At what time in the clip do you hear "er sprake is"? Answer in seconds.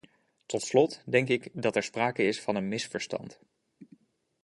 1.75-2.41